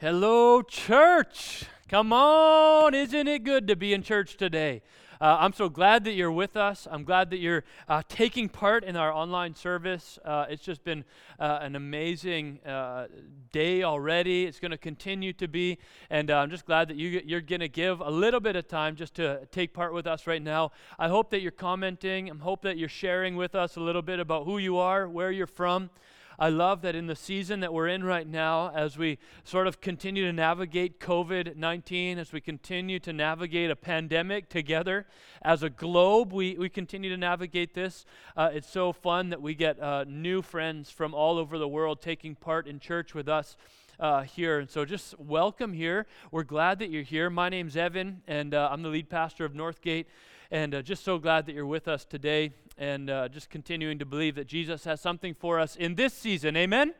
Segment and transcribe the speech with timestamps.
[0.00, 1.66] Hello, church.
[1.88, 2.94] Come on.
[2.94, 4.82] Isn't it good to be in church today?
[5.20, 6.88] Uh, I'm so glad that you're with us.
[6.90, 10.18] I'm glad that you're uh, taking part in our online service.
[10.24, 11.04] Uh, it's just been
[11.38, 13.06] uh, an amazing uh,
[13.52, 14.46] day already.
[14.46, 15.78] It's going to continue to be.
[16.10, 18.66] And uh, I'm just glad that you, you're going to give a little bit of
[18.66, 20.72] time just to take part with us right now.
[20.98, 22.32] I hope that you're commenting.
[22.32, 25.30] I hope that you're sharing with us a little bit about who you are, where
[25.30, 25.90] you're from.
[26.38, 29.80] I love that in the season that we're in right now, as we sort of
[29.80, 35.06] continue to navigate COVID 19, as we continue to navigate a pandemic together
[35.42, 38.04] as a globe, we, we continue to navigate this.
[38.36, 42.02] Uh, it's so fun that we get uh, new friends from all over the world
[42.02, 43.56] taking part in church with us.
[44.00, 44.58] Uh, here.
[44.58, 46.06] And so just welcome here.
[46.32, 47.30] We're glad that you're here.
[47.30, 50.06] My name's Evan, and uh, I'm the lead pastor of Northgate.
[50.54, 54.06] And uh, just so glad that you're with us today and uh, just continuing to
[54.06, 56.56] believe that Jesus has something for us in this season.
[56.56, 56.94] Amen?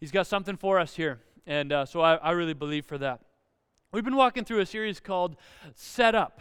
[0.00, 1.20] He's got something for us here.
[1.46, 3.20] And uh, so I, I really believe for that.
[3.92, 5.36] We've been walking through a series called
[5.76, 6.40] Set Up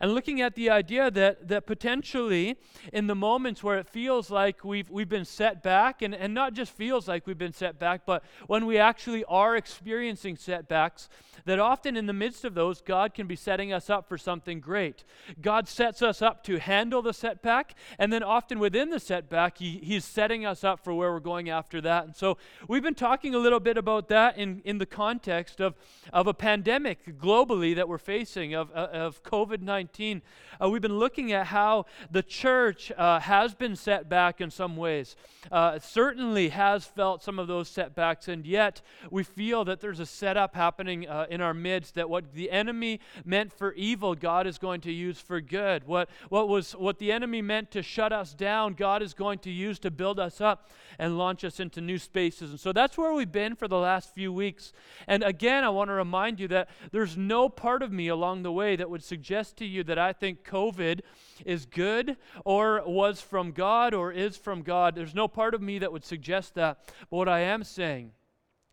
[0.00, 2.56] and looking at the idea that, that potentially
[2.92, 6.54] in the moments where it feels like we've, we've been set back, and, and not
[6.54, 11.08] just feels like we've been set back, but when we actually are experiencing setbacks,
[11.46, 14.60] that often in the midst of those, God can be setting us up for something
[14.60, 15.04] great.
[15.40, 19.78] God sets us up to handle the setback, and then often within the setback, he,
[19.78, 22.04] He's setting us up for where we're going after that.
[22.04, 22.38] And so
[22.68, 25.74] we've been talking a little bit about that in, in the context of,
[26.12, 29.87] of a pandemic globally that we're facing, of, of COVID 19.
[29.88, 30.20] 19,
[30.60, 34.76] uh, we've been looking at how the church uh, has been set back in some
[34.76, 35.16] ways.
[35.50, 40.04] Uh, certainly has felt some of those setbacks, and yet we feel that there's a
[40.04, 44.58] setup happening uh, in our midst that what the enemy meant for evil, God is
[44.58, 45.86] going to use for good.
[45.86, 49.50] What, what, was, what the enemy meant to shut us down, God is going to
[49.50, 52.50] use to build us up and launch us into new spaces.
[52.50, 54.72] And so that's where we've been for the last few weeks.
[55.06, 58.52] And again, I want to remind you that there's no part of me along the
[58.52, 61.00] way that would suggest to you that I think COVID
[61.44, 64.94] is good or was from God or is from God.
[64.94, 66.78] There's no part of me that would suggest that.
[67.10, 68.12] But what I am saying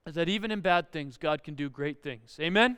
[0.06, 2.38] is that even in bad things, God can do great things.
[2.40, 2.78] Amen?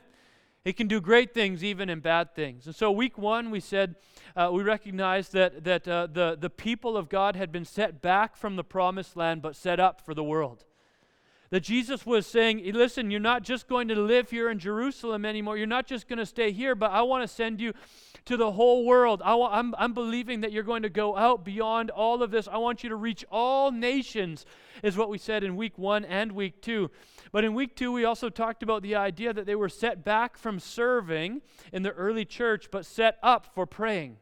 [0.64, 2.66] He can do great things even in bad things.
[2.66, 3.94] And so, week one, we said
[4.36, 8.36] uh, we recognized that, that uh, the, the people of God had been set back
[8.36, 10.64] from the promised land but set up for the world.
[11.50, 15.56] That Jesus was saying, listen, you're not just going to live here in Jerusalem anymore.
[15.56, 17.72] You're not just going to stay here, but I want to send you
[18.26, 19.22] to the whole world.
[19.24, 22.48] I am I'm, I'm believing that you're going to go out beyond all of this.
[22.48, 24.44] I want you to reach all nations,
[24.82, 26.90] is what we said in week one and week two.
[27.32, 30.36] But in week two, we also talked about the idea that they were set back
[30.36, 31.40] from serving
[31.72, 34.18] in the early church, but set up for praying.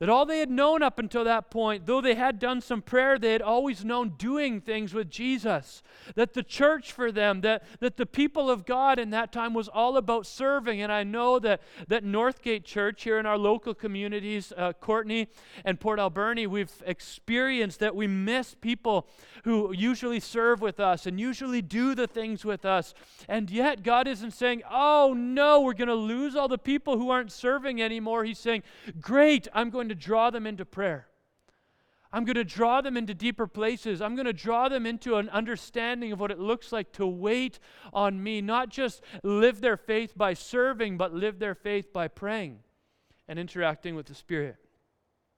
[0.00, 3.18] That all they had known up until that point, though they had done some prayer,
[3.18, 5.82] they had always known doing things with Jesus.
[6.14, 9.66] That the church for them, that, that the people of God in that time was
[9.66, 10.80] all about serving.
[10.80, 15.26] And I know that, that Northgate Church here in our local communities, uh, Courtenay
[15.64, 19.08] and Port Alberni, we've experienced that we miss people
[19.42, 22.94] who usually serve with us and usually do the things with us.
[23.28, 27.10] And yet, God isn't saying, oh no, we're going to lose all the people who
[27.10, 28.22] aren't serving anymore.
[28.22, 28.62] He's saying,
[29.00, 31.06] great, I'm going going to draw them into prayer.
[32.12, 34.00] I'm going to draw them into deeper places.
[34.00, 37.58] I'm going to draw them into an understanding of what it looks like to wait
[37.92, 42.60] on me, not just live their faith by serving, but live their faith by praying
[43.28, 44.56] and interacting with the Spirit.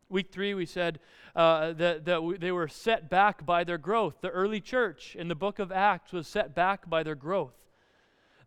[0.09, 0.99] Week three, we said
[1.35, 4.21] uh, that, that they were set back by their growth.
[4.21, 7.55] The early church in the book of Acts was set back by their growth.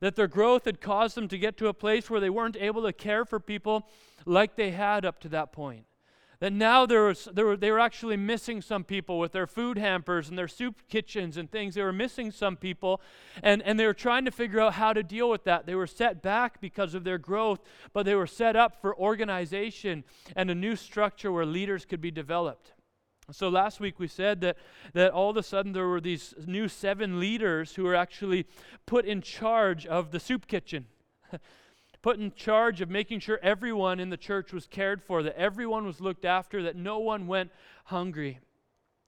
[0.01, 2.83] That their growth had caused them to get to a place where they weren't able
[2.83, 3.87] to care for people
[4.25, 5.85] like they had up to that point
[6.43, 9.77] that now there was, there were, they were actually missing some people with their food
[9.77, 11.73] hampers and their soup kitchens and things.
[11.73, 12.99] They were missing some people,
[13.41, 15.65] and, and they were trying to figure out how to deal with that.
[15.65, 17.61] They were set back because of their growth,
[17.93, 20.03] but they were set up for organization
[20.35, 22.73] and a new structure where leaders could be developed.
[23.31, 24.57] So last week we said that,
[24.91, 28.47] that all of a sudden there were these new seven leaders who were actually
[28.85, 30.87] put in charge of the soup kitchen.
[32.03, 35.85] put in charge of making sure everyone in the church was cared for, that everyone
[35.85, 37.49] was looked after, that no one went
[37.85, 38.39] hungry.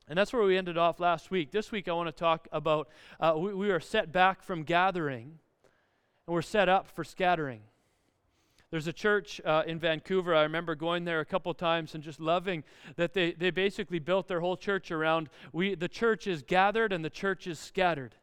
[0.08, 1.52] And that's where we ended off last week.
[1.52, 2.88] This week I want to talk about
[3.20, 5.40] uh, we, we are set back from gathering
[6.26, 7.62] and we're set up for scattering.
[8.72, 10.34] There's a church uh, in Vancouver.
[10.34, 12.64] I remember going there a couple times and just loving
[12.96, 17.04] that they, they basically built their whole church around we, the church is gathered and
[17.04, 18.16] the church is scattered.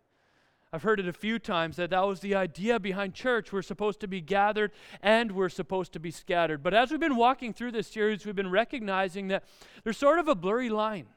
[0.74, 3.52] I've heard it a few times that that was the idea behind church.
[3.52, 4.72] We're supposed to be gathered
[5.02, 6.62] and we're supposed to be scattered.
[6.62, 9.44] But as we've been walking through this series, we've been recognizing that
[9.84, 11.08] there's sort of a blurry line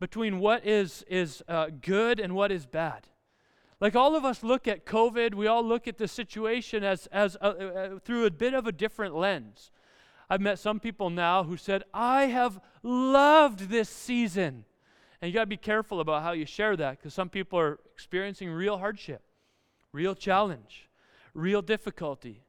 [0.00, 3.06] between what is, is uh, good and what is bad.
[3.80, 7.36] Like all of us look at COVID, we all look at the situation as, as
[7.42, 9.70] a, uh, through a bit of a different lens.
[10.30, 14.64] I've met some people now who said, I have loved this season.
[15.26, 17.80] And you got to be careful about how you share that because some people are
[17.92, 19.22] experiencing real hardship,
[19.90, 20.88] real challenge,
[21.34, 22.44] real difficulty.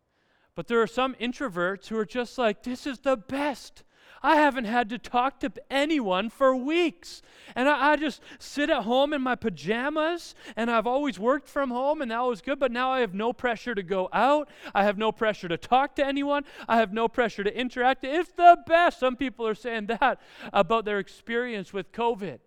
[0.54, 3.82] But there are some introverts who are just like, this is the best.
[4.22, 7.24] I haven't had to talk to anyone for weeks.
[7.56, 11.72] And I, I, just sit at home in my pajamas, and I've always worked from
[11.72, 14.52] home, and that was good, but now I have no pressure to go out.
[14.76, 16.46] I have no pressure to talk to anyone.
[16.68, 18.04] I have no pressure to interact.
[18.04, 19.00] It's the best.
[19.00, 20.22] Some people are saying that
[20.54, 22.38] about their experience with COVID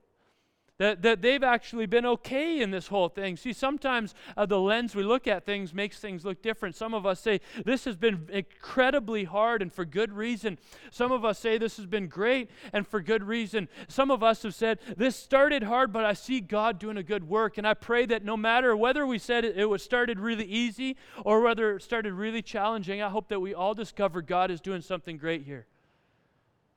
[0.80, 3.36] that, that they've actually been okay in this whole thing.
[3.36, 6.74] See, sometimes uh, the lens we look at things makes things look different.
[6.74, 10.56] Some of us say this has been incredibly hard and for good reason.
[10.90, 13.68] Some of us say this has been great and for good reason.
[13.88, 17.28] Some of us have said this started hard, but I see God doing a good
[17.28, 17.58] work.
[17.58, 20.96] And I pray that no matter whether we said it, it was started really easy
[21.26, 24.80] or whether it started really challenging, I hope that we all discover God is doing
[24.80, 25.66] something great here.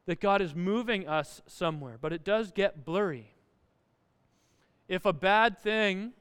[0.08, 3.32] That God is moving us somewhere, but it does get blurry
[4.88, 6.13] if a bad thing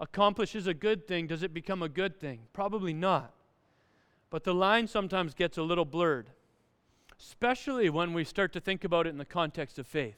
[0.00, 2.40] accomplishes a good thing, does it become a good thing?
[2.52, 3.32] Probably not.
[4.30, 6.30] But the line sometimes gets a little blurred,
[7.18, 10.16] especially when we start to think about it in the context of faith.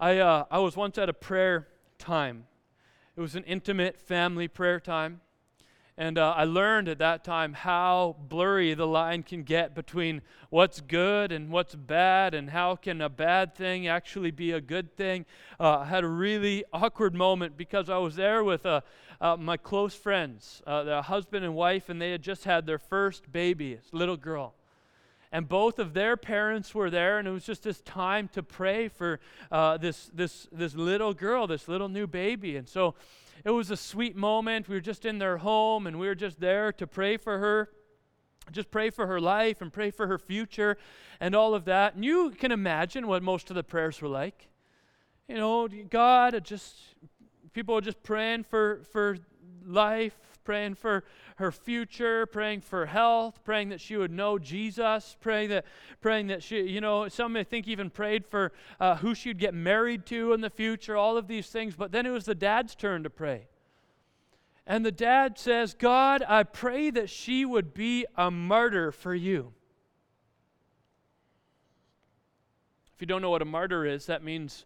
[0.00, 1.66] I, uh, I was once at a prayer
[1.98, 2.46] time,
[3.16, 5.20] it was an intimate family prayer time.
[5.98, 10.80] And uh, I learned at that time how blurry the line can get between what's
[10.80, 15.26] good and what's bad, and how can a bad thing actually be a good thing.
[15.58, 18.82] Uh, I had a really awkward moment because I was there with uh,
[19.20, 22.78] uh my close friends, uh, their husband and wife, and they had just had their
[22.78, 24.54] first baby, a little girl.
[25.32, 28.86] And both of their parents were there, and it was just this time to pray
[28.86, 29.18] for
[29.50, 32.56] uh, this, this, this little girl, this little new baby.
[32.56, 32.94] And so
[33.44, 34.68] it was a sweet moment.
[34.68, 37.70] We were just in their home and we were just there to pray for her.
[38.50, 40.78] Just pray for her life and pray for her future
[41.20, 41.94] and all of that.
[41.94, 44.48] And you can imagine what most of the prayers were like.
[45.28, 46.76] You know, God, just
[47.52, 49.18] people were just praying for for
[49.64, 51.04] life, praying for
[51.36, 55.66] her future, praying for health, praying that she would know Jesus, praying that,
[56.00, 59.52] praying that she, you know, some I think even prayed for uh, who she'd get
[59.52, 61.74] married to in the future, all of these things.
[61.74, 63.48] But then it was the dad's turn to pray.
[64.66, 69.52] And the dad says, God, I pray that she would be a martyr for you.
[72.94, 74.64] If you don't know what a martyr is, that means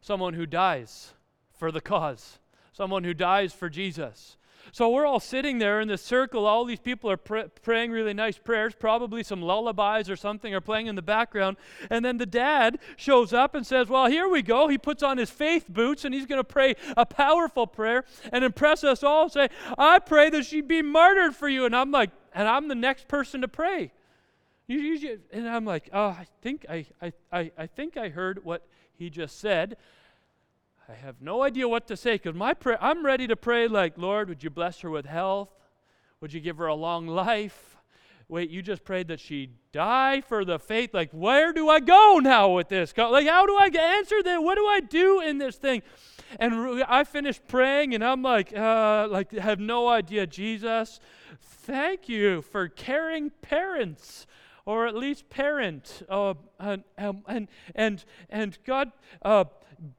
[0.00, 1.12] someone who dies
[1.58, 2.38] for the cause,
[2.72, 4.36] someone who dies for Jesus.
[4.72, 6.46] So we're all sitting there in this circle.
[6.46, 8.74] All these people are pr- praying really nice prayers.
[8.78, 11.56] Probably some lullabies or something are playing in the background.
[11.90, 14.68] And then the dad shows up and says, Well, here we go.
[14.68, 18.44] He puts on his faith boots and he's going to pray a powerful prayer and
[18.44, 21.64] impress us all say, I pray that she be martyred for you.
[21.64, 23.92] And I'm like, And I'm the next person to pray.
[24.68, 29.10] And I'm like, Oh, I think I, I, I, I think I heard what he
[29.10, 29.76] just said.
[30.86, 33.96] I have no idea what to say because my prayer, I'm ready to pray like,
[33.96, 35.48] Lord, would you bless her with health?
[36.20, 37.78] Would you give her a long life?
[38.28, 40.92] Wait, you just prayed that she die for the faith.
[40.92, 42.92] Like, where do I go now with this?
[42.96, 44.42] Like, how do I answer that?
[44.42, 45.82] What do I do in this thing?
[46.38, 51.00] And I finished praying, and I'm like, uh, like, have no idea, Jesus.
[51.40, 54.26] Thank you for caring parents
[54.66, 56.02] or at least parent.
[56.08, 58.92] Uh, and, and, and, and God,
[59.22, 59.44] uh,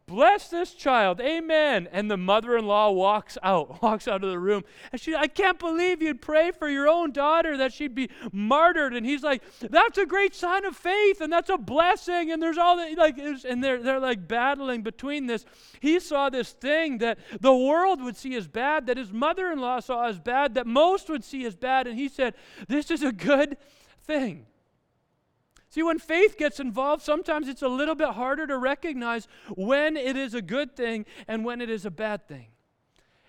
[0.08, 1.20] bless this child.
[1.22, 1.88] Amen.
[1.92, 4.64] And the mother in law walks out, walks out of the room.
[4.92, 8.94] And she, I can't believe you'd pray for your own daughter that she'd be martyred.
[8.94, 12.32] And he's like, that's a great sign of faith and that's a blessing.
[12.32, 15.46] And there's all that, like, and they're, they're like battling between this.
[15.80, 19.60] He saw this thing that the world would see as bad, that his mother in
[19.60, 21.88] law saw as bad, that most would see as bad.
[21.88, 22.34] And he said,
[22.68, 23.58] this is a good
[24.04, 24.46] thing.
[25.76, 29.28] See, when faith gets involved, sometimes it's a little bit harder to recognize
[29.58, 32.48] when it is a good thing and when it is a bad thing.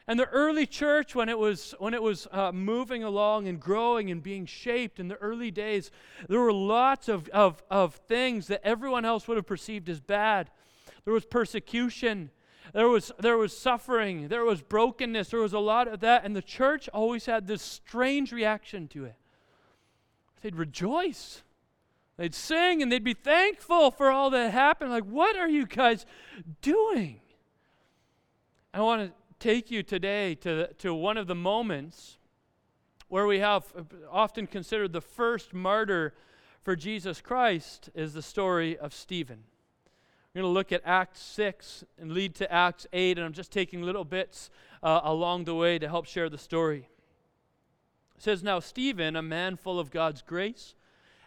[0.07, 4.12] And the early church, when it was, when it was uh, moving along and growing
[4.12, 5.91] and being shaped in the early days,
[6.29, 10.49] there were lots of, of, of things that everyone else would have perceived as bad.
[11.05, 12.31] There was persecution,
[12.73, 16.25] there was, there was suffering, there was brokenness, there was a lot of that.
[16.25, 19.17] And the church always had this strange reaction to it.
[20.43, 21.43] They'd rejoice.
[22.16, 24.90] They'd sing and they'd be thankful for all that happened.
[24.90, 26.06] Like, what are you guys
[26.62, 27.20] doing?
[28.73, 32.18] I want to take you today to, to one of the moments
[33.08, 33.64] where we have
[34.11, 36.14] often considered the first martyr
[36.62, 39.44] for Jesus Christ is the story of Stephen.
[40.35, 43.52] We're going to look at Acts 6 and lead to Acts 8, and I'm just
[43.52, 44.50] taking little bits
[44.82, 46.88] uh, along the way to help share the story.
[48.16, 50.75] It says, Now Stephen, a man full of God's grace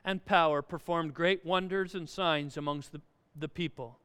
[0.10, 3.02] and power, performed great wonders and signs amongst the,
[3.36, 4.00] the people.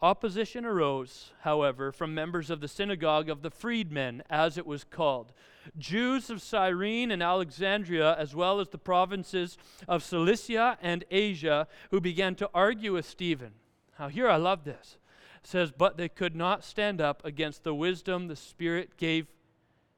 [0.00, 5.32] Opposition arose, however, from members of the synagogue of the freedmen, as it was called.
[5.76, 12.00] Jews of Cyrene and Alexandria, as well as the provinces of Cilicia and Asia, who
[12.00, 13.52] began to argue with Stephen.
[14.00, 14.96] Now, here I love this.
[15.42, 19.26] It says, But they could not stand up against the wisdom the Spirit gave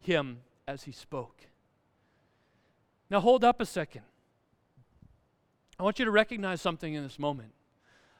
[0.01, 1.47] him as he spoke.
[3.09, 4.03] Now, hold up a second.
[5.81, 7.53] I want you to recognize something in this moment.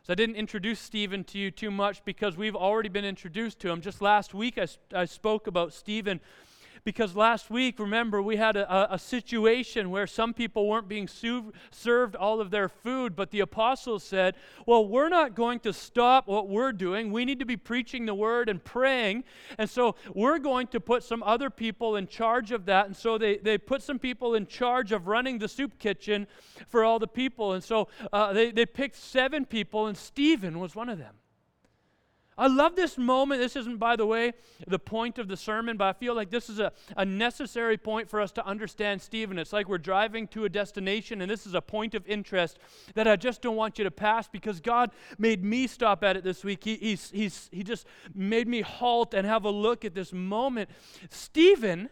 [0.05, 3.69] So I didn't introduce Stephen to you too much because we've already been introduced to
[3.69, 3.81] him.
[3.81, 6.21] Just last week, I, I spoke about Stephen
[6.85, 11.53] because last week, remember, we had a, a situation where some people weren't being su-
[11.71, 14.35] served all of their food, but the apostles said,
[14.67, 17.13] Well, we're not going to stop what we're doing.
[17.13, 19.25] We need to be preaching the word and praying.
[19.59, 22.87] And so we're going to put some other people in charge of that.
[22.87, 26.27] And so they, they put some people in charge of running the soup kitchen
[26.69, 27.53] for all the people.
[27.53, 31.15] And so uh, they, they picked seven people, and Stephen was one of them.
[32.39, 33.41] I love this moment.
[33.41, 34.33] This isn't, by the way,
[34.67, 38.09] the point of the sermon, but I feel like this is a, a necessary point
[38.09, 39.39] for us to understand Stephen.
[39.39, 42.61] It's like we're driving to a destination, and this is a point of interest
[42.95, 46.23] that I just don't want you to pass because God made me stop at it
[46.23, 46.63] this week.
[46.63, 50.71] He, he's, he's, he just made me halt and have a look at this moment.
[51.11, 51.91] Stephen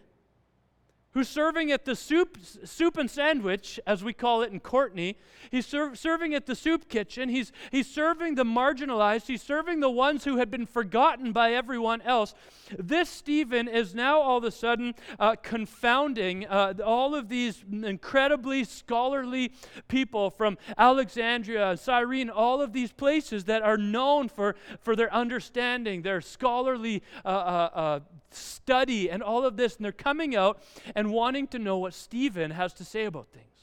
[1.16, 5.14] who's serving at the soup, soup and sandwich, as we call it in Courtenay.
[5.50, 7.30] He's ser- serving at the soup kitchen.
[7.30, 9.26] He's, he's serving the marginalized.
[9.26, 12.34] He's serving the ones who had been forgotten by everyone else.
[12.78, 18.62] This Stephen is now all of a sudden uh, confounding uh, all of these incredibly
[18.64, 19.52] scholarly
[19.88, 26.02] people from Alexandria, Cyrene, all of these places that are known for, for their understanding,
[26.02, 30.62] their scholarly uh, uh, uh study and all of this, and they're coming out
[30.94, 33.55] and wanting to know what Stephen has to say about things.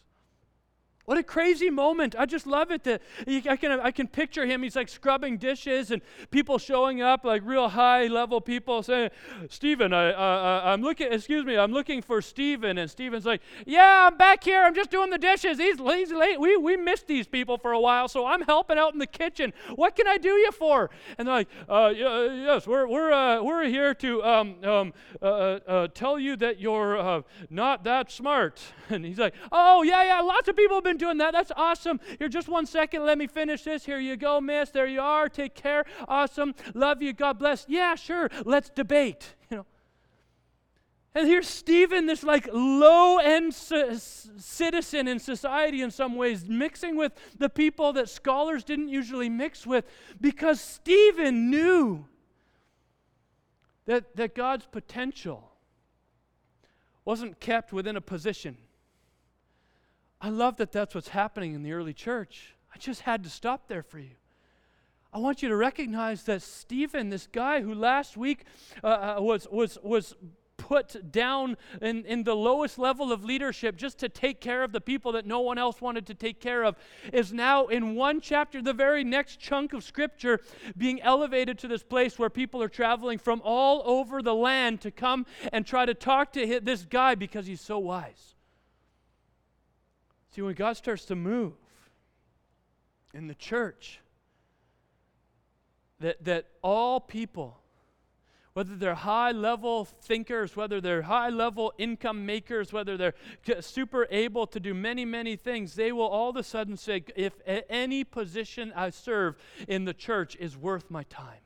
[1.06, 2.16] What a crazy moment.
[2.18, 4.64] I just love it that I can, I can picture him.
[4.64, 9.10] He's like scrubbing dishes and people showing up, like real high level people saying,
[9.50, 12.78] Stephen, I, uh, I'm looking, excuse me, I'm looking for Stephen.
[12.78, 14.64] And Stephen's like, Yeah, I'm back here.
[14.64, 15.58] I'm just doing the dishes.
[15.58, 16.40] He's, he's late.
[16.40, 19.52] We, we missed these people for a while, so I'm helping out in the kitchen.
[19.76, 20.90] What can I do you for?
[21.18, 25.60] And they're like, uh, Yes, we're, we're, uh, we're here to um, um, uh, uh,
[25.68, 28.62] uh, tell you that you're not that smart.
[28.90, 31.32] And he's like, Oh, yeah, yeah, lots of people have been been doing that.
[31.32, 32.00] That's awesome.
[32.20, 33.06] Here, just one second.
[33.06, 33.86] Let me finish this.
[33.86, 34.70] Here you go, miss.
[34.70, 35.28] There you are.
[35.30, 35.86] Take care.
[36.08, 36.54] Awesome.
[36.74, 37.14] Love you.
[37.14, 37.66] God bless.
[37.68, 38.30] Yeah, sure.
[38.46, 39.36] Let's debate.
[39.50, 39.66] You know.
[41.16, 46.96] And here's Stephen, this like low end c- citizen in society in some ways, mixing
[46.96, 49.86] with the people that scholars didn't usually mix with
[50.20, 52.08] because Stephen knew
[53.86, 55.52] that, that God's potential
[57.06, 58.58] wasn't kept within a position.
[60.24, 62.56] I love that that's what's happening in the early church.
[62.74, 64.16] I just had to stop there for you.
[65.12, 68.46] I want you to recognize that Stephen, this guy who last week
[68.82, 70.16] uh, uh, was, was, was
[70.56, 74.80] put down in, in the lowest level of leadership just to take care of the
[74.80, 76.78] people that no one else wanted to take care of,
[77.12, 80.40] is now in one chapter, the very next chunk of scripture,
[80.78, 84.90] being elevated to this place where people are traveling from all over the land to
[84.90, 88.33] come and try to talk to this guy because he's so wise.
[90.34, 91.54] See, when God starts to move
[93.14, 94.00] in the church,
[96.00, 97.60] that, that all people,
[98.54, 103.14] whether they're high level thinkers, whether they're high level income makers, whether they're
[103.60, 107.34] super able to do many, many things, they will all of a sudden say, if
[107.46, 109.36] any position I serve
[109.68, 111.43] in the church is worth my time.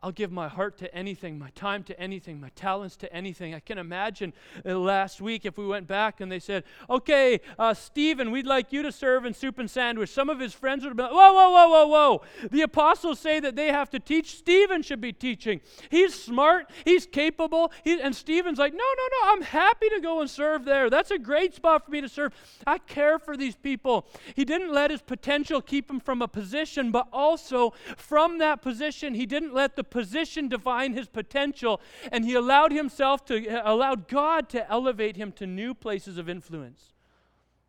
[0.00, 3.52] I'll give my heart to anything, my time to anything, my talents to anything.
[3.52, 4.32] I can imagine
[4.64, 8.72] uh, last week if we went back and they said, Okay, uh, Stephen, we'd like
[8.72, 10.10] you to serve in soup and sandwich.
[10.10, 12.48] Some of his friends would have been like, Whoa, whoa, whoa, whoa, whoa.
[12.48, 14.36] The apostles say that they have to teach.
[14.36, 15.60] Stephen should be teaching.
[15.90, 17.72] He's smart, he's capable.
[17.82, 20.88] He, and Stephen's like, No, no, no, I'm happy to go and serve there.
[20.90, 22.32] That's a great spot for me to serve.
[22.64, 24.06] I care for these people.
[24.36, 29.14] He didn't let his potential keep him from a position, but also from that position,
[29.14, 31.80] he didn't let the position define his potential,
[32.12, 36.28] and he allowed himself to, uh, allowed God to elevate him to new places of
[36.28, 36.92] influence.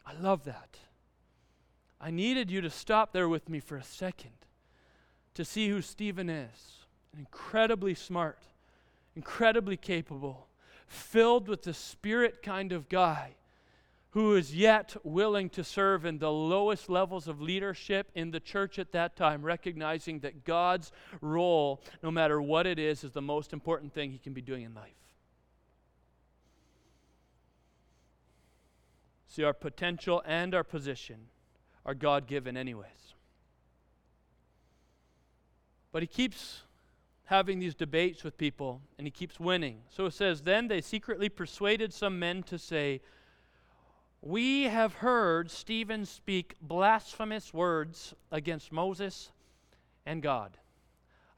[0.06, 0.78] I love that.
[2.02, 4.32] I needed you to stop there with me for a second
[5.34, 6.86] to see who Stephen is.
[7.18, 8.44] Incredibly smart,
[9.16, 10.48] incredibly capable,
[10.88, 13.36] filled with the spirit kind of guy
[14.12, 18.80] who is yet willing to serve in the lowest levels of leadership in the church
[18.80, 23.54] at that time, recognizing that God's role, no matter what it is, is the most
[23.54, 24.94] important thing he can be doing in life.
[29.28, 31.28] See, our potential and our position
[31.86, 33.14] are God given, anyways.
[35.92, 36.64] But he keeps
[37.26, 39.82] having these debates with people and he keeps winning.
[39.90, 43.02] So it says, Then they secretly persuaded some men to say,
[44.22, 49.32] We have heard Stephen speak blasphemous words against Moses
[50.06, 50.58] and God.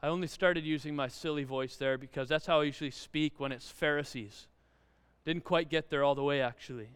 [0.02, 3.52] I only started using my silly voice there because that's how I usually speak when
[3.52, 4.48] it's Pharisees.
[5.24, 6.88] Didn't quite get there all the way, actually.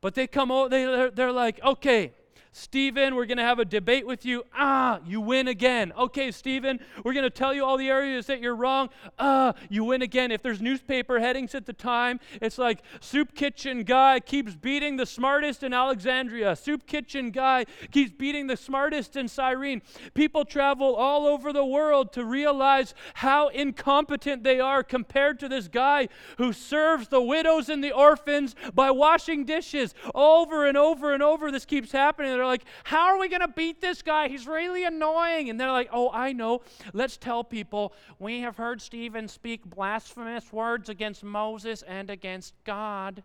[0.00, 2.12] But they come out, they, they're, they're like, okay,
[2.56, 4.42] Stephen, we're going to have a debate with you.
[4.54, 5.92] Ah, you win again.
[5.94, 8.88] Okay, Stephen, we're going to tell you all the areas that you're wrong.
[9.18, 10.30] Ah, you win again.
[10.30, 15.04] If there's newspaper headings at the time, it's like Soup Kitchen guy keeps beating the
[15.04, 16.56] smartest in Alexandria.
[16.56, 19.82] Soup Kitchen guy keeps beating the smartest in Cyrene.
[20.14, 25.68] People travel all over the world to realize how incompetent they are compared to this
[25.68, 26.08] guy
[26.38, 29.94] who serves the widows and the orphans by washing dishes.
[30.14, 32.45] Over and over and over, this keeps happening.
[32.46, 34.28] They're like, How are we going to beat this guy?
[34.28, 35.50] He's really annoying.
[35.50, 36.62] And they're like, Oh, I know.
[36.92, 43.24] Let's tell people we have heard Stephen speak blasphemous words against Moses and against God.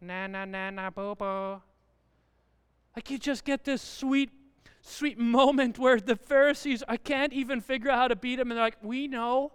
[0.00, 1.62] Na na na na boo boo.
[2.96, 4.30] Like you just get this sweet,
[4.80, 8.50] sweet moment where the Pharisees, I can't even figure out how to beat him.
[8.50, 9.52] And they're like, We know.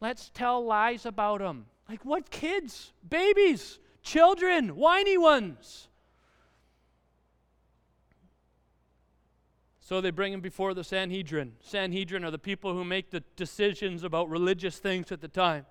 [0.00, 1.64] Let's tell lies about him.
[1.88, 2.92] Like what kids?
[3.08, 5.88] Babies, children, whiny ones.
[9.84, 11.56] So they bring him before the Sanhedrin.
[11.60, 15.66] Sanhedrin are the people who make the decisions about religious things at the time.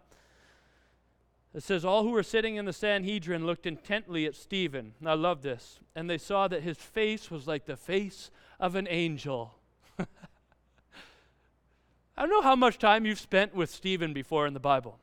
[1.52, 4.94] It says, All who were sitting in the Sanhedrin looked intently at Stephen.
[5.04, 5.80] I love this.
[5.96, 8.30] And they saw that his face was like the face
[8.60, 9.56] of an angel.
[10.00, 10.06] I
[12.16, 15.00] don't know how much time you've spent with Stephen before in the Bible.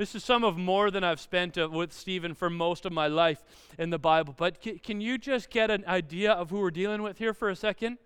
[0.00, 3.06] This is some of more than I've spent uh, with Stephen for most of my
[3.06, 3.44] life
[3.78, 4.34] in the Bible.
[4.34, 7.50] But c- can you just get an idea of who we're dealing with here for
[7.50, 7.98] a second?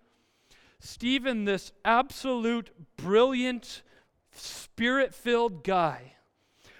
[0.80, 3.82] Stephen, this absolute brilliant,
[4.32, 6.14] spirit filled guy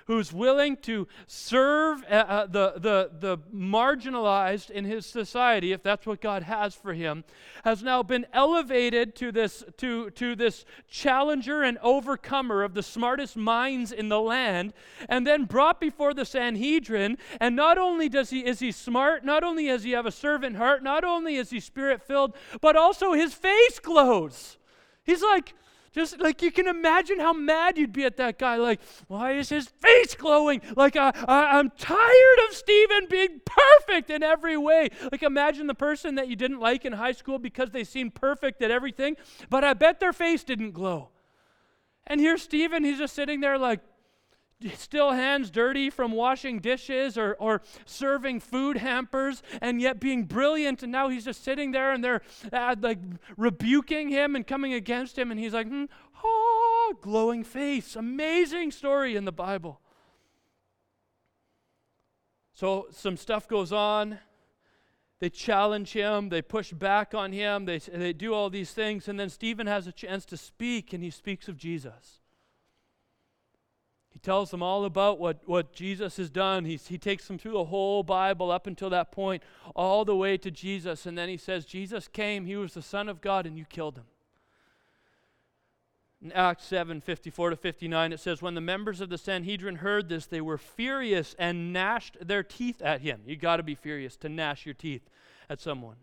[0.06, 6.06] who's willing to serve uh, uh, the, the, the marginalized in his society, if that's
[6.06, 7.24] what God has for him,
[7.64, 13.36] has now been elevated to this, to, to this challenger and overcomer of the smartest
[13.36, 14.72] minds in the land,
[15.08, 17.16] and then brought before the Sanhedrin.
[17.40, 20.56] And not only does he, is he smart, not only does he have a servant
[20.56, 24.58] heart, not only is he spirit filled, but also his face glows.
[25.04, 25.54] He's like,
[25.94, 28.56] just like you can imagine how mad you'd be at that guy.
[28.56, 30.60] Like, why is his face glowing?
[30.76, 34.90] Like, I, I, I'm tired of Stephen being perfect in every way.
[35.10, 38.60] Like, imagine the person that you didn't like in high school because they seemed perfect
[38.62, 39.16] at everything,
[39.48, 41.10] but I bet their face didn't glow.
[42.06, 43.80] And here's Stephen, he's just sitting there like,
[44.76, 50.82] still hands dirty from washing dishes or, or serving food hampers and yet being brilliant.
[50.82, 52.98] And now he's just sitting there and they're uh, like
[53.36, 55.30] rebuking him and coming against him.
[55.30, 55.84] And he's like hmm,
[56.24, 57.96] ah, glowing face.
[57.96, 59.80] Amazing story in the bible.
[62.52, 64.18] So some stuff goes on.
[65.20, 66.28] They challenge him.
[66.28, 67.64] They push back on him.
[67.64, 69.08] They, they do all these things.
[69.08, 72.20] And then stephen has a chance to speak and he speaks of jesus
[74.24, 76.64] tells them all about what, what Jesus has done.
[76.64, 79.42] He, he takes them through the whole Bible up until that point,
[79.76, 81.06] all the way to Jesus.
[81.06, 83.98] And then he says, Jesus came, he was the Son of God, and you killed
[83.98, 84.04] him.
[86.22, 90.08] In Acts 7 54 to 59, it says, When the members of the Sanhedrin heard
[90.08, 93.20] this, they were furious and gnashed their teeth at him.
[93.26, 95.10] You got to be furious to gnash your teeth
[95.50, 95.96] at someone.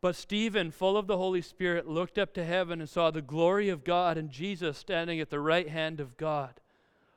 [0.00, 3.68] But Stephen, full of the Holy Spirit, looked up to heaven and saw the glory
[3.68, 6.60] of God and Jesus standing at the right hand of God.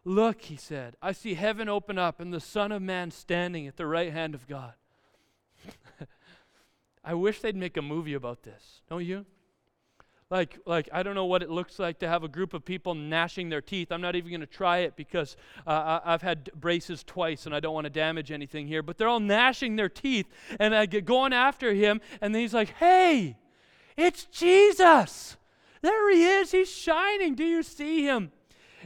[0.07, 3.75] Look, he said, I see heaven open up and the Son of Man standing at
[3.75, 4.73] the right hand of God.
[7.03, 9.25] I wish they'd make a movie about this, don't you?
[10.29, 12.93] Like, like I don't know what it looks like to have a group of people
[12.93, 13.91] gnashing their teeth.
[13.91, 17.59] I'm not even going to try it because uh, I've had braces twice and I
[17.59, 18.83] don't want to damage anything here.
[18.83, 20.27] But they're all gnashing their teeth,
[20.59, 23.37] and I get going after him, and then he's like, "Hey,
[23.97, 25.37] it's Jesus!
[25.81, 26.51] There he is.
[26.51, 27.35] He's shining.
[27.35, 28.31] Do you see him?"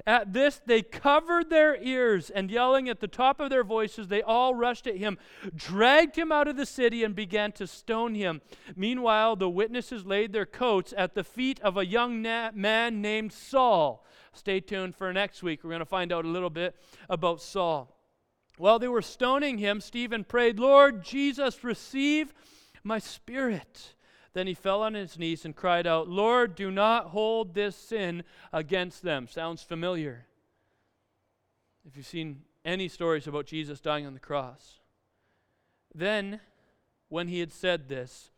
[0.06, 4.22] At this, they covered their ears, and yelling at the top of their voices, they
[4.22, 5.18] all rushed at him,
[5.56, 8.42] dragged him out of the city, and began to stone him.
[8.76, 13.34] Meanwhile, the witnesses laid their coats at the feet of a young na- man named
[13.34, 14.06] Saul.
[14.34, 15.64] Stay tuned for next week.
[15.64, 16.76] We're going to find out a little bit
[17.10, 17.96] about Saul.
[18.58, 22.34] While they were stoning him, Stephen prayed, Lord Jesus, receive
[22.84, 23.96] my spirit.
[24.34, 28.24] Then he fell on his knees and cried out, Lord, do not hold this sin
[28.54, 29.28] against them.
[29.28, 30.28] Sounds familiar.
[31.86, 34.80] If you've seen any stories about Jesus dying on the cross.
[35.94, 36.40] Then,
[37.08, 38.30] when he had said this,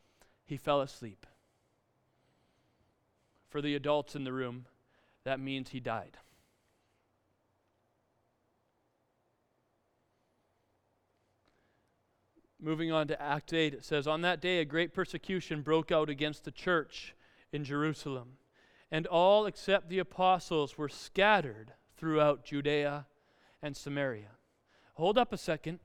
[0.46, 1.26] he fell asleep.
[3.50, 4.66] For the adults in the room,
[5.26, 6.18] that means he died.
[12.64, 16.10] Moving on to Act 8, it says, On that day a great persecution broke out
[16.12, 17.16] against the church
[17.52, 18.34] in Jerusalem,
[18.92, 23.08] and all except the apostles were scattered throughout Judea
[23.64, 24.30] and Samaria.
[24.94, 25.80] Hold up a second.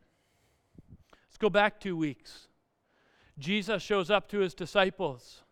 [1.12, 2.48] Let's go back two weeks.
[3.38, 5.42] Jesus shows up to his disciples,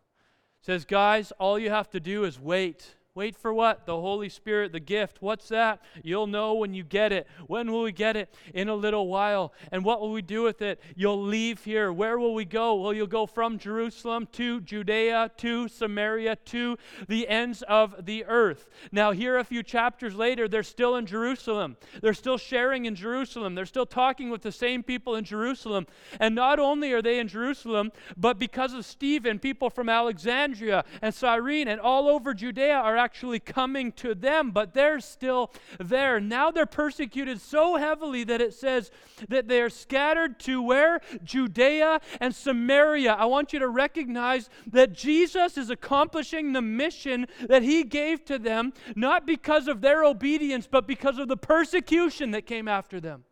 [0.61, 2.95] says, Guys, all you have to do is wait.
[3.15, 3.85] Wait for what?
[3.85, 5.21] The Holy Spirit, the gift.
[5.21, 5.81] What's that?
[6.03, 7.27] You'll know when you get it.
[7.47, 8.27] When will we get it?
[8.53, 9.53] In a little while.
[9.71, 10.81] And what will we do with it?
[10.97, 11.93] You'll leave here.
[11.93, 12.75] Where will we go?
[12.75, 18.67] Well, you'll go from Jerusalem to Judea to Samaria to the ends of the earth.
[18.91, 21.77] Now, here a few chapters later, they're still in Jerusalem.
[22.01, 23.55] They're still sharing in Jerusalem.
[23.55, 25.87] They're still talking with the same people in Jerusalem.
[26.19, 31.13] And not only are they in Jerusalem, but because of Stephen, people from Alexandria and
[31.13, 36.19] Cyrene and all over Judea are actually coming to them, but they're still there.
[36.19, 38.89] Now they're persecuted so heavily that it says
[39.29, 41.01] that they're scattered to where?
[41.23, 43.13] Judea and Samaria.
[43.13, 48.39] I want you to recognize that Jesus is accomplishing the mission that he gave to
[48.39, 53.23] them, not because of their obedience, but because of the persecution that came after them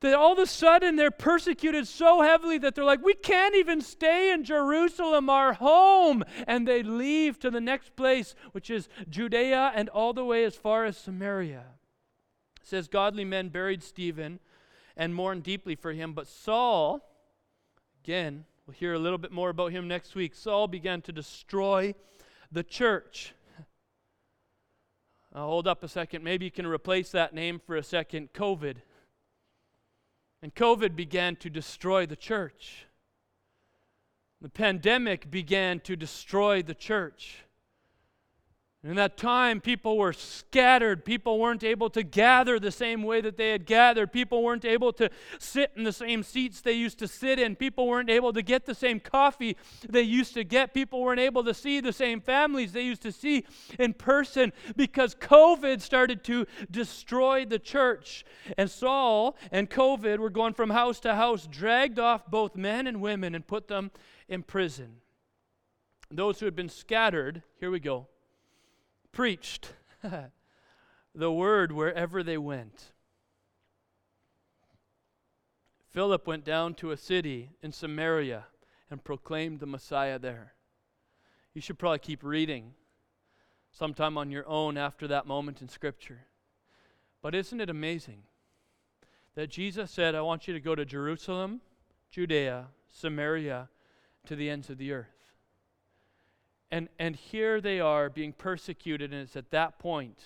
[0.00, 3.80] that all of a sudden they're persecuted so heavily that they're like, we can't even
[3.80, 6.24] stay in Jerusalem, our home.
[6.46, 10.56] And they leave to the next place, which is Judea and all the way as
[10.56, 11.64] far as Samaria.
[12.60, 14.40] It says, Godly men buried Stephen
[14.96, 16.12] and mourned deeply for him.
[16.12, 17.00] But Saul,
[18.04, 20.34] again, we'll hear a little bit more about him next week.
[20.34, 21.94] Saul began to destroy
[22.52, 23.34] the church.
[25.34, 26.22] Now, hold up a second.
[26.22, 28.76] Maybe you can replace that name for a second COVID.
[30.44, 32.84] And COVID began to destroy the church.
[34.42, 37.46] The pandemic began to destroy the church.
[38.84, 41.06] In that time, people were scattered.
[41.06, 44.12] People weren't able to gather the same way that they had gathered.
[44.12, 47.56] People weren't able to sit in the same seats they used to sit in.
[47.56, 49.56] People weren't able to get the same coffee
[49.88, 50.74] they used to get.
[50.74, 53.46] People weren't able to see the same families they used to see
[53.78, 58.22] in person because COVID started to destroy the church.
[58.58, 63.00] And Saul and COVID were going from house to house, dragged off both men and
[63.00, 63.92] women and put them
[64.28, 64.96] in prison.
[66.10, 68.08] Those who had been scattered, here we go
[69.14, 69.72] preached
[71.14, 72.92] the word wherever they went.
[75.90, 78.46] Philip went down to a city in Samaria
[78.90, 80.54] and proclaimed the Messiah there.
[81.54, 82.74] You should probably keep reading
[83.70, 86.26] sometime on your own after that moment in Scripture.
[87.22, 88.24] But isn't it amazing
[89.36, 91.60] that Jesus said, I want you to go to Jerusalem,
[92.10, 93.68] Judea, Samaria,
[94.26, 95.13] to the ends of the earth?
[96.74, 100.18] And, and here they are being persecuted, and it's at that point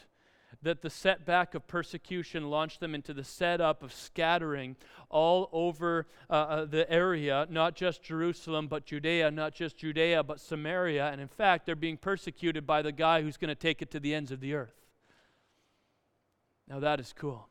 [0.63, 4.75] that the setback of persecution launched them into the setup of scattering
[5.11, 10.41] all over uh, uh, the area, not just Jerusalem, but Judea, not just Judea, but
[10.41, 11.11] Samaria.
[11.13, 14.01] And in fact, they're being persecuted by the guy who's going to take it to
[14.01, 14.87] the ends of the earth.
[16.67, 17.47] Now, that is cool.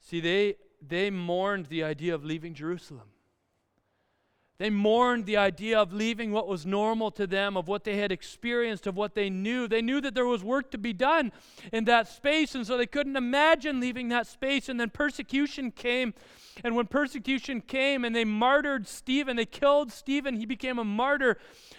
[0.00, 3.11] See, they, they mourned the idea of leaving Jerusalem.
[4.58, 8.12] They mourned the idea of leaving what was normal to them, of what they had
[8.12, 9.66] experienced, of what they knew.
[9.66, 11.32] They knew that there was work to be done
[11.72, 14.68] in that space, and so they couldn't imagine leaving that space.
[14.68, 16.14] And then persecution came.
[16.64, 21.38] And when persecution came and they martyred Stephen, they killed Stephen, he became a martyr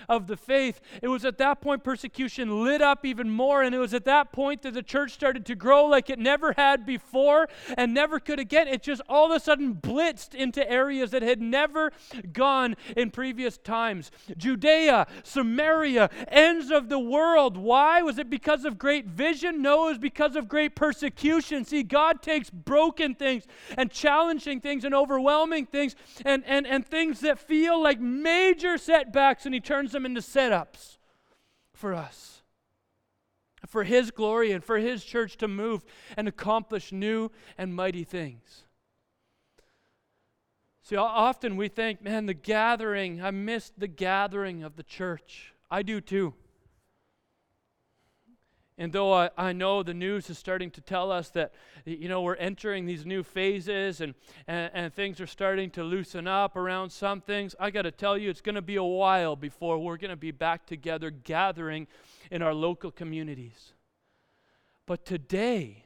[0.09, 0.81] of the faith.
[1.01, 4.31] It was at that point persecution lit up even more, and it was at that
[4.31, 8.39] point that the church started to grow like it never had before and never could
[8.39, 8.67] again.
[8.67, 11.91] It just all of a sudden blitzed into areas that had never
[12.33, 14.11] gone in previous times.
[14.37, 17.57] Judea, Samaria, ends of the world.
[17.57, 18.01] Why?
[18.01, 19.61] Was it because of great vision?
[19.61, 21.65] No, it was because of great persecution.
[21.65, 23.45] See, God takes broken things
[23.77, 29.45] and challenging things and overwhelming things and, and, and things that feel like major setbacks,
[29.45, 30.97] and He turns them into setups
[31.73, 32.41] for us.
[33.67, 35.83] For His glory and for His church to move
[36.17, 38.65] and accomplish new and mighty things.
[40.83, 45.53] See, often we think, man, the gathering, I missed the gathering of the church.
[45.71, 46.33] I do too.
[48.77, 51.53] And though I, I know the news is starting to tell us that,
[51.85, 54.13] you know, we're entering these new phases and,
[54.45, 58.17] and, and things are starting to loosen up around some things, I got to tell
[58.17, 61.87] you, it's going to be a while before we're going to be back together gathering
[62.29, 63.71] in our local communities.
[64.85, 65.85] But today,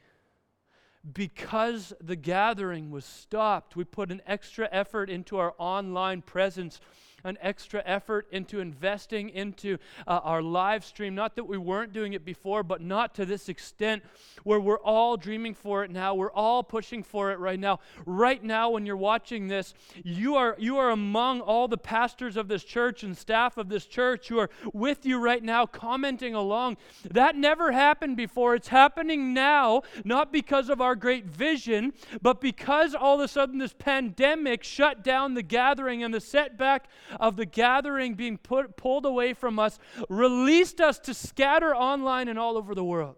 [1.12, 6.80] because the gathering was stopped, we put an extra effort into our online presence
[7.28, 11.14] an extra effort into investing into uh, our live stream.
[11.14, 14.02] Not that we weren't doing it before, but not to this extent
[14.44, 16.14] where we're all dreaming for it now.
[16.14, 17.80] We're all pushing for it right now.
[18.06, 22.48] Right now, when you're watching this, you are, you are among all the pastors of
[22.48, 26.76] this church and staff of this church who are with you right now, commenting along.
[27.10, 28.54] That never happened before.
[28.54, 33.58] It's happening now, not because of our great vision, but because all of a sudden
[33.58, 39.06] this pandemic shut down the gathering and the setback of the gathering being put, pulled
[39.06, 39.78] away from us,
[40.08, 43.16] released us to scatter online and all over the world.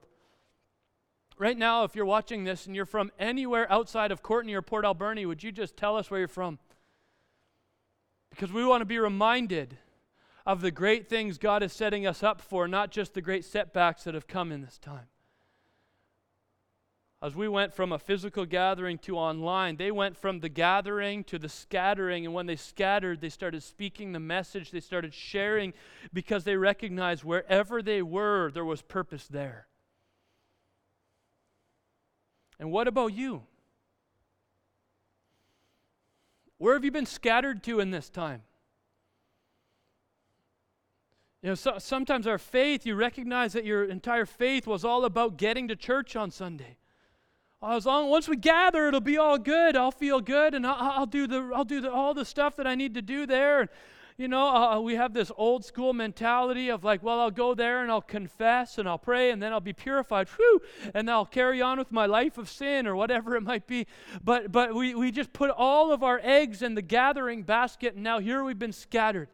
[1.38, 4.84] Right now, if you're watching this and you're from anywhere outside of Courtenay or Port
[4.84, 6.58] Alberni, would you just tell us where you're from?
[8.28, 9.78] Because we want to be reminded
[10.44, 14.04] of the great things God is setting us up for, not just the great setbacks
[14.04, 15.06] that have come in this time.
[17.22, 21.38] As we went from a physical gathering to online, they went from the gathering to
[21.38, 22.24] the scattering.
[22.24, 25.74] And when they scattered, they started speaking the message, they started sharing
[26.14, 29.66] because they recognized wherever they were, there was purpose there.
[32.58, 33.42] And what about you?
[36.56, 38.42] Where have you been scattered to in this time?
[41.42, 45.38] You know, so, sometimes our faith, you recognize that your entire faith was all about
[45.38, 46.76] getting to church on Sunday.
[47.62, 49.76] As long once we gather, it'll be all good.
[49.76, 52.66] I'll feel good, and I'll, I'll do the I'll do the, all the stuff that
[52.66, 53.68] I need to do there.
[54.16, 57.82] You know, uh, we have this old school mentality of like, well, I'll go there
[57.82, 60.60] and I'll confess and I'll pray and then I'll be purified, whew,
[60.94, 63.86] and I'll carry on with my life of sin or whatever it might be.
[64.24, 68.02] But but we we just put all of our eggs in the gathering basket, and
[68.02, 69.28] now here we've been scattered.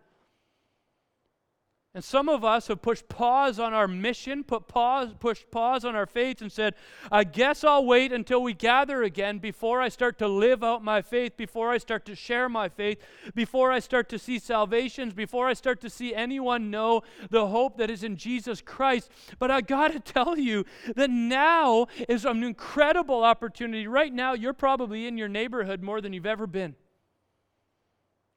[1.96, 5.96] And some of us have pushed pause on our mission, put pause, pushed pause on
[5.96, 6.74] our faith, and said,
[7.10, 11.00] I guess I'll wait until we gather again before I start to live out my
[11.00, 12.98] faith, before I start to share my faith,
[13.34, 17.78] before I start to see salvations, before I start to see anyone know the hope
[17.78, 19.10] that is in Jesus Christ.
[19.38, 23.86] But I got to tell you that now is an incredible opportunity.
[23.86, 26.74] Right now, you're probably in your neighborhood more than you've ever been.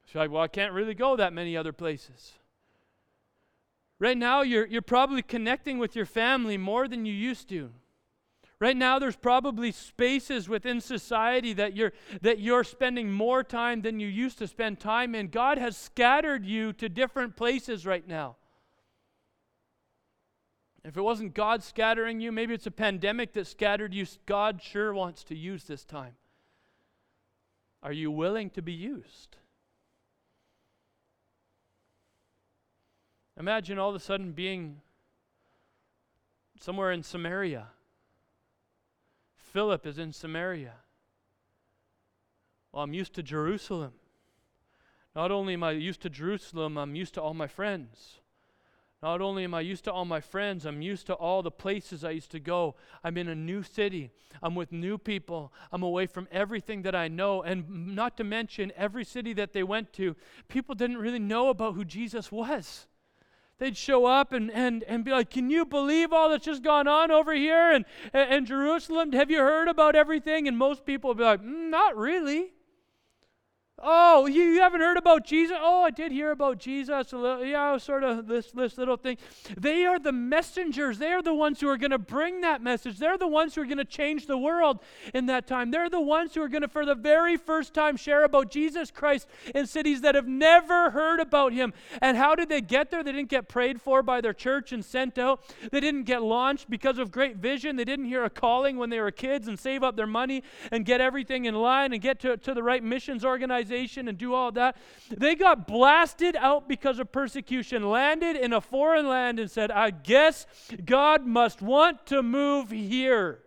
[0.05, 2.38] So, like, well, I can't really go that many other places.
[3.99, 7.71] Right now, you're, you're probably connecting with your family more than you used to.
[8.61, 13.99] Right now, there's probably spaces within society that you're, that you're spending more time than
[13.99, 15.27] you used to spend time in.
[15.27, 18.35] God has scattered you to different places right now.
[20.83, 24.05] If it wasn't God scattering you, maybe it's a pandemic that scattered you.
[24.25, 26.15] God sure wants to use this time.
[27.83, 29.37] Are you willing to be used?
[33.39, 34.81] Imagine all of a sudden being
[36.59, 37.67] somewhere in Samaria.
[39.37, 40.73] Philip is in Samaria.
[42.73, 43.93] Well, I'm used to Jerusalem.
[45.15, 48.19] Not only am I used to Jerusalem, I'm used to all my friends.
[49.01, 52.03] Not only am I used to all my friends, I'm used to all the places
[52.03, 52.75] I used to go.
[53.05, 54.11] I'm in a new city.
[54.43, 55.53] I'm with new people.
[55.71, 57.41] I'm away from everything that I know.
[57.41, 60.17] And not to mention, every city that they went to,
[60.49, 62.87] people didn't really know about who Jesus was
[63.59, 66.87] they'd show up and, and, and be like, Can you believe all that's just gone
[66.87, 69.11] on over here in, in Jerusalem?
[69.11, 70.47] Have you heard about everything?
[70.47, 72.53] And most people would be like, mm, Not really.
[73.81, 75.57] Oh, you, you haven't heard about Jesus?
[75.59, 77.13] Oh, I did hear about Jesus.
[77.13, 79.17] Little, yeah, sort of this, this little thing.
[79.57, 80.97] They are the messengers.
[80.97, 82.97] They are the ones who are going to bring that message.
[82.97, 84.79] They're the ones who are going to change the world
[85.13, 85.71] in that time.
[85.71, 88.91] They're the ones who are going to, for the very first time, share about Jesus
[88.91, 91.73] Christ in cities that have never heard about him.
[92.01, 93.03] And how did they get there?
[93.03, 95.41] They didn't get prayed for by their church and sent out.
[95.71, 97.77] They didn't get launched because of great vision.
[97.77, 100.85] They didn't hear a calling when they were kids and save up their money and
[100.85, 104.33] get everything in line and get to, to the right missions organization organization and do
[104.33, 104.77] all that.
[105.09, 109.91] They got blasted out because of persecution, landed in a foreign land, and said, I
[109.91, 110.45] guess
[110.85, 113.39] God must want to move here.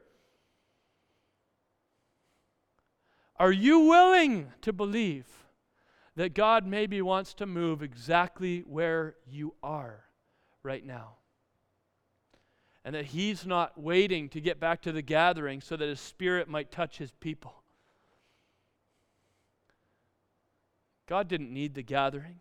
[3.37, 5.27] Are you willing to believe
[6.15, 10.05] that God maybe wants to move exactly where you are
[10.63, 11.17] right now?
[12.85, 16.49] And that He's not waiting to get back to the gathering so that His Spirit
[16.49, 17.62] might touch His people.
[21.07, 22.41] God didn't need the gathering.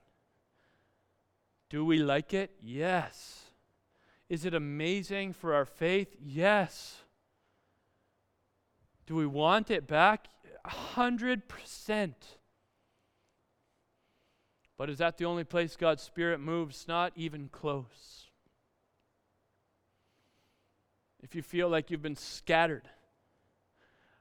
[1.69, 2.51] Do we like it?
[2.61, 3.45] Yes.
[4.29, 6.15] Is it amazing for our faith?
[6.21, 6.97] Yes.
[9.05, 10.27] Do we want it back?
[10.63, 12.37] A hundred percent.
[14.77, 16.87] But is that the only place God's Spirit moves?
[16.87, 18.29] Not even close.
[21.21, 22.89] If you feel like you've been scattered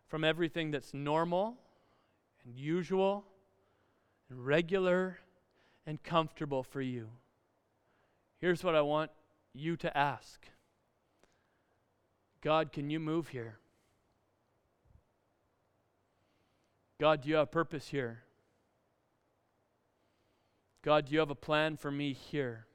[0.07, 1.57] from everything that's normal
[2.45, 3.25] and usual
[4.31, 5.19] and regular
[5.87, 7.09] and comfortable for you,
[8.41, 9.11] here's what I want
[9.53, 10.47] you to ask
[12.41, 13.59] God, can you move here?
[16.99, 18.23] God, do you have purpose here?
[20.83, 22.67] God, do you have a plan for me here?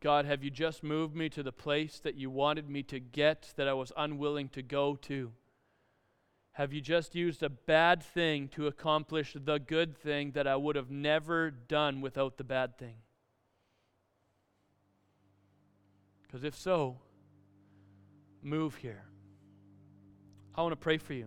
[0.00, 3.54] God, have you just moved me to the place that you wanted me to get
[3.56, 5.32] that I was unwilling to go to?
[6.54, 10.76] Have you just used a bad thing to accomplish the good thing that I would
[10.76, 12.94] have never done without the bad thing?
[16.22, 16.98] Because if so,
[18.40, 19.04] move here.
[20.54, 21.26] I want to pray for you.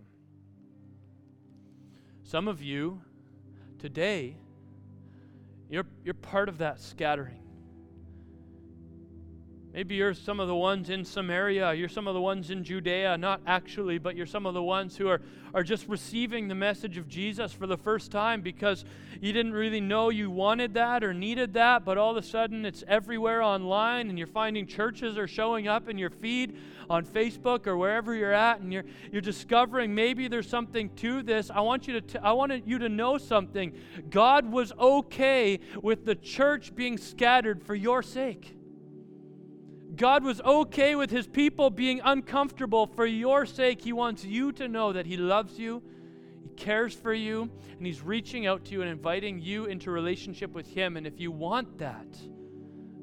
[2.24, 3.02] Some of you
[3.80, 4.38] today,
[5.70, 7.47] you're, you're part of that scattering.
[9.78, 13.16] Maybe you're some of the ones in Samaria, you're some of the ones in Judea,
[13.16, 15.22] not actually, but you're some of the ones who are,
[15.54, 18.86] are just receiving the message of Jesus for the first time because
[19.22, 22.66] you didn't really know you wanted that or needed that, but all of a sudden
[22.66, 26.58] it's everywhere online and you're finding churches are showing up in your feed
[26.90, 31.52] on Facebook or wherever you're at and you're, you're discovering maybe there's something to this.
[31.52, 33.74] I want you to t- I want you to know something.
[34.10, 38.57] God was okay with the church being scattered for your sake.
[39.98, 43.82] God was okay with his people being uncomfortable for your sake.
[43.82, 45.82] He wants you to know that he loves you,
[46.44, 50.54] he cares for you, and he's reaching out to you and inviting you into relationship
[50.54, 50.98] with him.
[50.98, 52.08] And if you want that,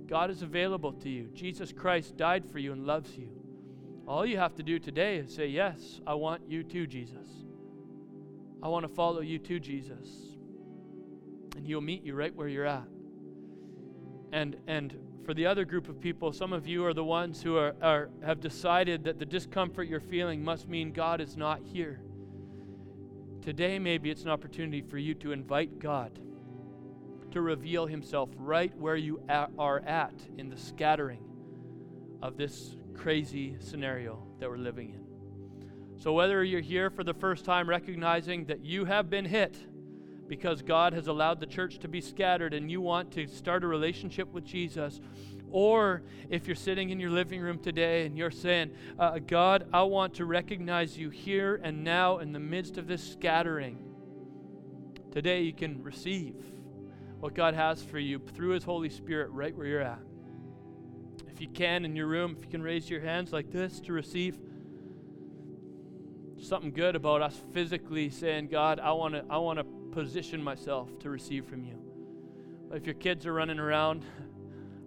[0.07, 1.29] God is available to you.
[1.35, 3.29] Jesus Christ died for you and loves you.
[4.07, 7.29] All you have to do today is say, Yes, I want you too, Jesus.
[8.63, 10.09] I want to follow you too, Jesus.
[11.57, 12.87] And he'll meet you right where you're at.
[14.33, 17.57] And and for the other group of people, some of you are the ones who
[17.57, 22.01] are, are, have decided that the discomfort you're feeling must mean God is not here.
[23.43, 26.19] Today, maybe it's an opportunity for you to invite God
[27.33, 29.21] to reveal Himself right where you
[29.59, 31.23] are at in the scattering
[32.23, 36.01] of this crazy scenario that we're living in.
[36.01, 39.57] So, whether you're here for the first time recognizing that you have been hit,
[40.29, 43.67] because God has allowed the church to be scattered and you want to start a
[43.67, 45.01] relationship with Jesus.
[45.51, 49.83] Or if you're sitting in your living room today and you're saying, uh, God, I
[49.83, 53.79] want to recognize you here and now in the midst of this scattering.
[55.13, 56.35] Today you can receive
[57.21, 60.01] what God has for you through His Holy Spirit right where you're at.
[61.31, 63.93] If you can in your room, if you can raise your hands like this to
[63.93, 64.39] receive
[66.41, 70.99] something good about us physically saying, God, I want to I want to position myself
[70.99, 71.79] to receive from you.
[72.73, 74.05] If your kids are running around,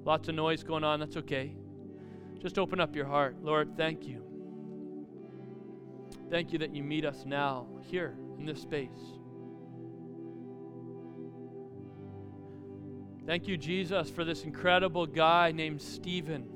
[0.03, 1.55] lots of noise going on, that's okay.
[2.39, 3.37] Just open up your heart.
[3.41, 4.23] Lord, thank you.
[6.29, 8.89] Thank you that you meet us now, here, in this space.
[13.25, 16.47] Thank you, Jesus, for this incredible guy named Stephen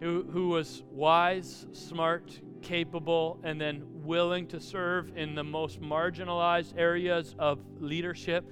[0.00, 6.74] who, who was wise, smart, capable, and then willing to serve in the most marginalized
[6.76, 8.44] areas of leadership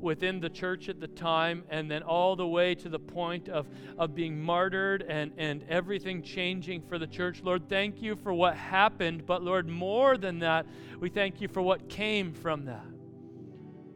[0.00, 3.66] within the church at the time, and then all the way to the point of,
[3.98, 7.40] of being martyred and, and everything changing for the church.
[7.42, 10.66] Lord, thank you for what happened, but Lord, more than that,
[11.00, 12.84] we thank you for what came from that.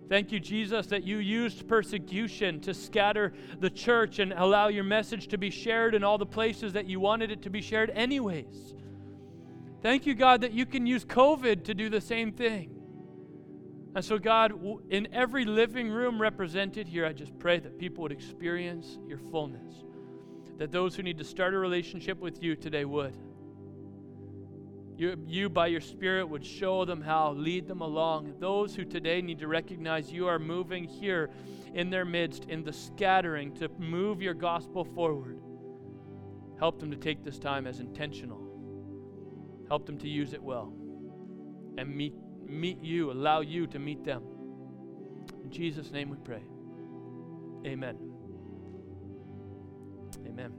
[0.09, 5.28] Thank you, Jesus, that you used persecution to scatter the church and allow your message
[5.28, 8.74] to be shared in all the places that you wanted it to be shared, anyways.
[9.82, 12.76] Thank you, God, that you can use COVID to do the same thing.
[13.94, 14.52] And so, God,
[14.90, 19.84] in every living room represented here, I just pray that people would experience your fullness.
[20.58, 23.16] That those who need to start a relationship with you today would.
[24.96, 28.35] You, you, by your Spirit, would show them how, lead them along.
[28.38, 31.31] Those who today need to recognize you are moving here
[31.72, 35.40] in their midst, in the scattering, to move your gospel forward,
[36.58, 38.50] help them to take this time as intentional
[39.71, 40.73] Help them to use it well
[41.79, 42.14] and meet,
[42.44, 44.23] meet you, allow you to meet them.
[45.44, 46.42] In Jesus' name we pray.
[47.64, 47.96] Amen.
[50.27, 50.52] Amen.